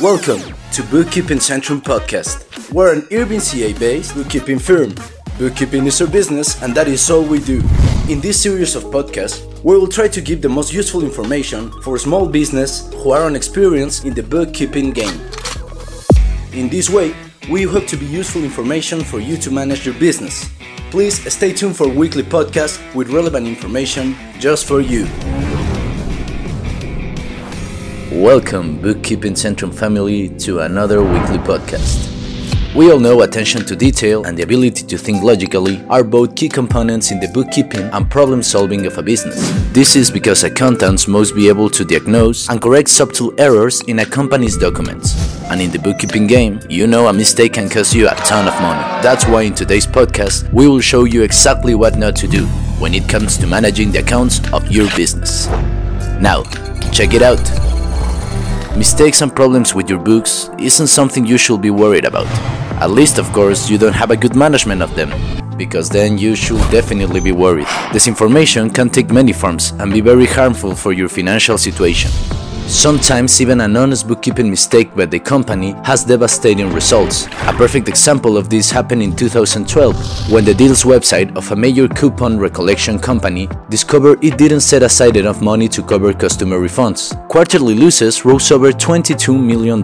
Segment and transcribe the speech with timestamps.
[0.00, 0.40] Welcome
[0.72, 2.72] to Bookkeeping Centrum Podcast.
[2.72, 4.92] We're an Irving CA based bookkeeping firm.
[5.38, 7.62] Bookkeeping is our business, and that is all we do.
[8.08, 11.96] In this series of podcasts, we will try to give the most useful information for
[11.96, 15.20] small business who are inexperienced in the bookkeeping game.
[16.52, 17.14] In this way,
[17.48, 20.50] we hope to be useful information for you to manage your business.
[20.90, 25.06] Please stay tuned for weekly podcasts with relevant information just for you.
[28.14, 32.12] Welcome, Bookkeeping Centrum family, to another weekly podcast.
[32.72, 36.48] We all know attention to detail and the ability to think logically are both key
[36.48, 39.50] components in the bookkeeping and problem solving of a business.
[39.72, 44.06] This is because accountants must be able to diagnose and correct subtle errors in a
[44.06, 45.16] company's documents.
[45.50, 48.54] And in the bookkeeping game, you know a mistake can cost you a ton of
[48.62, 49.02] money.
[49.02, 52.46] That's why in today's podcast, we will show you exactly what not to do
[52.78, 55.48] when it comes to managing the accounts of your business.
[56.20, 56.44] Now,
[56.92, 57.63] check it out.
[58.76, 62.26] Mistakes and problems with your books isn't something you should be worried about.
[62.82, 65.12] At least, of course, you don't have a good management of them,
[65.56, 67.68] because then you should definitely be worried.
[67.92, 72.10] This information can take many forms and be very harmful for your financial situation.
[72.66, 77.26] Sometimes even an honest bookkeeping mistake by the company has devastating results.
[77.46, 81.86] A perfect example of this happened in 2012 when the deals website of a major
[81.88, 87.12] coupon recollection company discovered it didn't set aside enough money to cover customer refunds.
[87.28, 89.82] Quarterly losses rose over $22 million.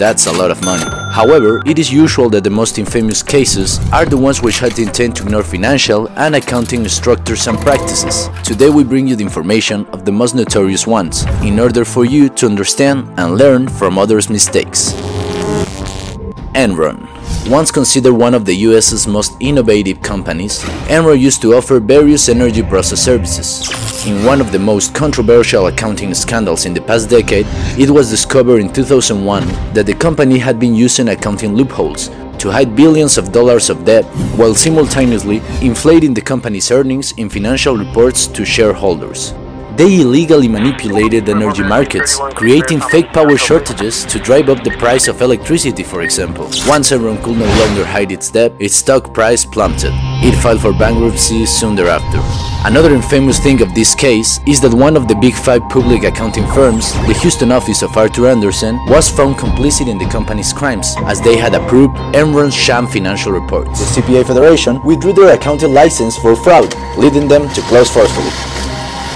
[0.00, 0.82] That's a lot of money.
[1.12, 4.84] However, it is usual that the most infamous cases are the ones which had the
[4.84, 8.30] intent to ignore financial and accounting structures and practices.
[8.42, 12.30] Today we bring you the information of the most notorious ones, in order for you
[12.30, 14.94] to understand and learn from others' mistakes.
[16.54, 17.09] Enron
[17.50, 22.62] once considered one of the US's most innovative companies, Enron used to offer various energy
[22.62, 23.68] process services.
[24.06, 27.46] In one of the most controversial accounting scandals in the past decade,
[27.76, 32.76] it was discovered in 2001 that the company had been using accounting loopholes to hide
[32.76, 34.04] billions of dollars of debt
[34.36, 39.34] while simultaneously inflating the company's earnings in financial reports to shareholders.
[39.80, 45.22] They illegally manipulated energy markets, creating fake power shortages to drive up the price of
[45.22, 46.50] electricity, for example.
[46.66, 49.92] Once Enron could no longer hide its debt, its stock price plummeted.
[50.22, 52.20] It filed for bankruptcy soon thereafter.
[52.68, 56.46] Another infamous thing of this case is that one of the big five public accounting
[56.48, 61.22] firms, the Houston office of Arthur Andersen, was found complicit in the company's crimes, as
[61.22, 63.80] they had approved Enron's sham financial reports.
[63.80, 66.68] The CPA Federation withdrew their accounting license for fraud,
[66.98, 68.69] leading them to close forcefully.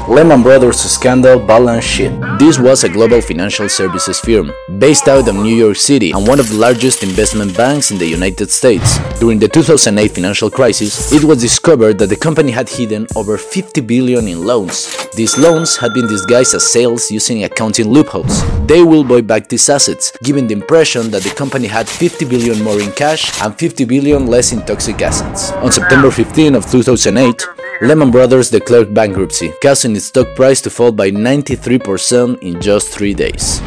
[0.07, 2.13] Lehman Brothers scandal balance sheet.
[2.39, 6.39] This was a global financial services firm based out of New York City and one
[6.39, 8.99] of the largest investment banks in the United States.
[9.19, 13.81] During the 2008 financial crisis, it was discovered that the company had hidden over 50
[13.81, 15.09] billion in loans.
[15.17, 18.43] These loans had been disguised as sales using accounting loopholes.
[18.67, 22.63] They will buy back these assets, giving the impression that the company had 50 billion
[22.63, 25.53] more in cash and 50 billion less in toxic assets.
[25.53, 27.47] On September 15 of 2008,
[27.81, 33.15] Lehman Brothers declared bankruptcy, causing its stock price to fall by 93% in just three
[33.15, 33.61] days.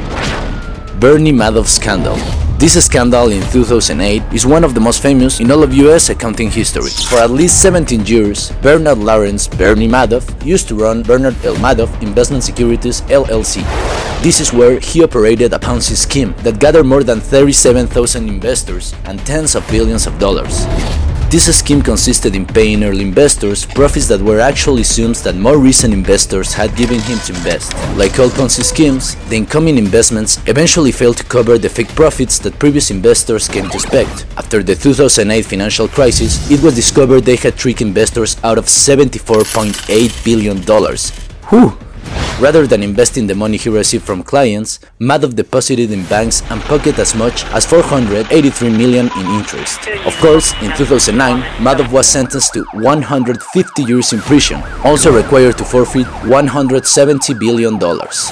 [0.99, 2.15] Bernie Madoff scandal.
[2.57, 6.49] This scandal in 2008 is one of the most famous in all of US accounting
[6.49, 6.89] history.
[7.09, 11.55] For at least 17 years, Bernard Lawrence Bernie Madoff used to run Bernard L.
[11.55, 13.61] Madoff Investment Securities LLC.
[14.23, 19.19] This is where he operated a Ponzi scheme that gathered more than 37,000 investors and
[19.19, 20.65] tens of billions of dollars.
[21.29, 25.93] This scheme consisted in paying early investors profits that were actually sums that more recent
[25.93, 27.73] investors had given him to invest.
[27.97, 32.57] Like all Ponzi schemes, the incoming investments eventually failed to cover the fake profits that
[32.59, 34.25] previous investors came to expect.
[34.37, 40.23] After the 2008 financial crisis, it was discovered they had tricked investors out of $74.8
[40.23, 40.57] billion.
[41.49, 41.86] Whew!
[42.39, 46.99] Rather than investing the money he received from clients, Madoff deposited in banks and pocketed
[46.99, 49.87] as much as 483 million in interest.
[50.05, 55.65] Of course, in 2009, Madoff was sentenced to 150 years in prison, also required to
[55.65, 58.31] forfeit 170 billion dollars.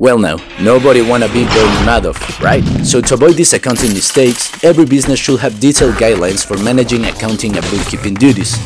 [0.00, 2.62] Well now, nobody wanna be Bernie Madoff, right?
[2.86, 7.56] So to avoid these accounting mistakes, every business should have detailed guidelines for managing accounting
[7.56, 8.56] and bookkeeping duties.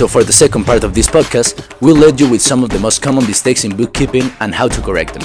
[0.00, 2.78] So for the second part of this podcast, we'll lead you with some of the
[2.78, 5.22] most common mistakes in bookkeeping and how to correct them.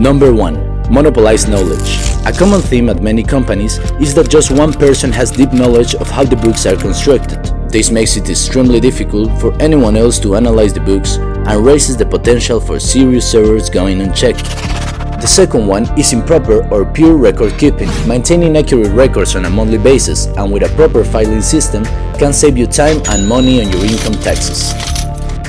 [0.00, 0.92] Number 1.
[0.92, 1.98] Monopolized knowledge.
[2.24, 6.08] A common theme at many companies is that just one person has deep knowledge of
[6.08, 7.42] how the books are constructed.
[7.68, 12.06] This makes it extremely difficult for anyone else to analyze the books and raises the
[12.06, 14.46] potential for serious errors going unchecked.
[15.20, 17.90] The second one is improper or pure record keeping.
[18.08, 21.84] Maintaining accurate records on a monthly basis and with a proper filing system
[22.16, 24.72] can save you time and money on your income taxes.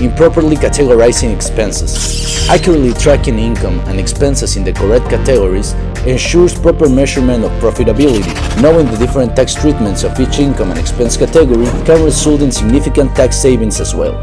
[0.02, 2.50] Improperly categorizing expenses.
[2.50, 5.72] Accurately tracking income and expenses in the correct categories
[6.06, 8.28] ensures proper measurement of profitability.
[8.62, 13.16] Knowing the different tax treatments of each income and expense category can result in significant
[13.16, 14.22] tax savings as well.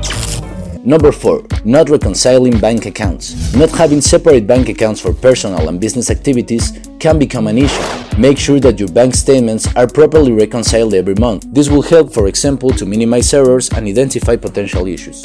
[0.85, 1.43] Number 4.
[1.65, 3.55] Not reconciling bank accounts.
[3.55, 7.98] Not having separate bank accounts for personal and business activities can become an issue.
[8.19, 11.47] Make sure that your bank statements are properly reconciled every month.
[11.53, 15.23] This will help, for example, to minimize errors and identify potential issues.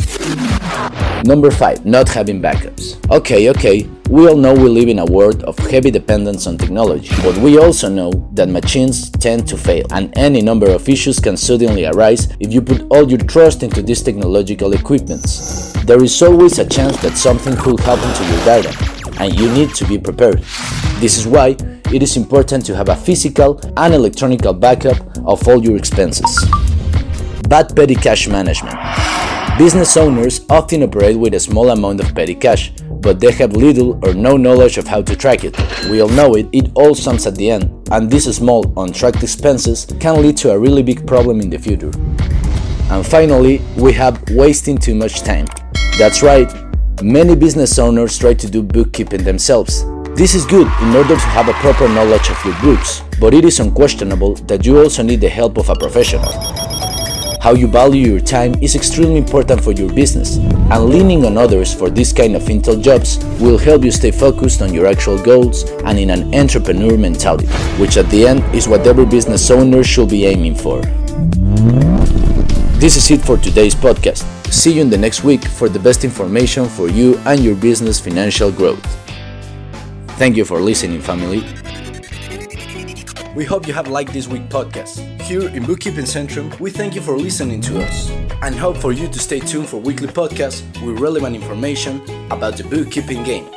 [1.25, 1.87] Number 5.
[1.87, 3.03] Not having backups.
[3.09, 7.09] Okay, okay, we all know we live in a world of heavy dependence on technology,
[7.23, 11.35] but we also know that machines tend to fail, and any number of issues can
[11.35, 15.73] suddenly arise if you put all your trust into these technological equipments.
[15.85, 18.71] There is always a chance that something could happen to your data,
[19.19, 20.43] and you need to be prepared.
[20.99, 21.57] This is why
[21.93, 24.97] it is important to have a physical and electronic backup
[25.27, 26.43] of all your expenses.
[27.47, 28.75] Bad petty cash management.
[29.59, 34.03] Business owners often operate with a small amount of petty cash, but they have little
[34.03, 35.55] or no knowledge of how to track it.
[35.87, 39.85] We all know it, it all sums at the end, and these small, untracked expenses
[39.99, 41.91] can lead to a really big problem in the future.
[42.89, 45.45] And finally, we have wasting too much time.
[45.99, 46.51] That's right,
[47.03, 49.85] many business owners try to do bookkeeping themselves.
[50.15, 53.43] This is good in order to have a proper knowledge of your books, but it
[53.43, 56.31] is unquestionable that you also need the help of a professional.
[57.41, 61.73] How you value your time is extremely important for your business, and leaning on others
[61.73, 65.63] for this kind of intel jobs will help you stay focused on your actual goals
[65.83, 67.47] and in an entrepreneur mentality,
[67.81, 70.79] which at the end is what every business owner should be aiming for.
[72.77, 74.23] This is it for today's podcast.
[74.53, 77.99] See you in the next week for the best information for you and your business
[77.99, 79.02] financial growth.
[80.17, 81.41] Thank you for listening, family.
[83.35, 84.99] We hope you have liked this week's podcast.
[85.21, 88.11] Here in Bookkeeping Centrum, we thank you for listening to us
[88.43, 91.99] and hope for you to stay tuned for weekly podcasts with relevant information
[92.29, 93.47] about the bookkeeping game.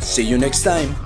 [0.00, 0.96] See you next time.